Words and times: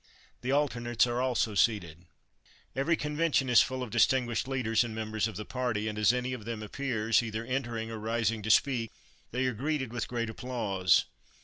The 0.41 0.51
alternates 0.51 1.05
are 1.05 1.21
also 1.21 1.53
seated. 1.53 2.07
Every 2.75 2.95
convention 2.95 3.49
is 3.51 3.61
full 3.61 3.83
of 3.83 3.91
distinguished 3.91 4.47
leaders 4.47 4.83
and 4.83 4.95
members 4.95 5.27
of 5.27 5.35
the 5.35 5.45
party, 5.45 5.87
and 5.87 5.95
as 5.99 6.11
any 6.11 6.33
of 6.33 6.43
them 6.43 6.63
appears, 6.63 7.21
either 7.21 7.45
entering 7.45 7.91
or 7.91 7.99
rising 7.99 8.41
to 8.41 8.49
speak, 8.49 8.91
they 9.29 9.45
are 9.45 9.53
greeted 9.53 9.93
with 9.93 10.07
great 10.07 10.31
applause. 10.31 11.05